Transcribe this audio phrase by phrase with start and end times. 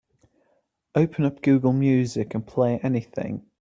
[0.95, 3.45] Open up Google Music and play anything.